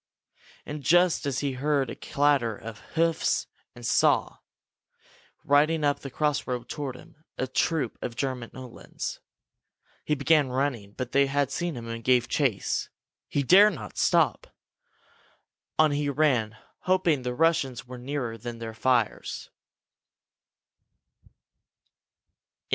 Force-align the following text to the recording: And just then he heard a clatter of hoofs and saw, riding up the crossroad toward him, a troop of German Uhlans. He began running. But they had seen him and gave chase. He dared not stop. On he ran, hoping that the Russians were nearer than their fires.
And 0.65 0.81
just 0.81 1.23
then 1.23 1.31
he 1.33 1.51
heard 1.51 1.91
a 1.91 1.95
clatter 1.95 2.55
of 2.55 2.79
hoofs 2.95 3.45
and 3.75 3.85
saw, 3.85 4.37
riding 5.43 5.83
up 5.83 5.99
the 5.99 6.09
crossroad 6.09 6.67
toward 6.67 6.95
him, 6.95 7.23
a 7.37 7.45
troop 7.45 7.99
of 8.01 8.15
German 8.15 8.49
Uhlans. 8.55 9.19
He 10.03 10.15
began 10.15 10.49
running. 10.49 10.93
But 10.93 11.11
they 11.11 11.27
had 11.27 11.51
seen 11.51 11.77
him 11.77 11.87
and 11.87 12.03
gave 12.03 12.27
chase. 12.27 12.89
He 13.27 13.43
dared 13.43 13.75
not 13.75 13.95
stop. 13.95 14.47
On 15.77 15.91
he 15.91 16.09
ran, 16.09 16.57
hoping 16.79 17.21
that 17.21 17.29
the 17.29 17.35
Russians 17.35 17.85
were 17.85 17.99
nearer 17.99 18.39
than 18.39 18.57
their 18.57 18.73
fires. 18.73 19.51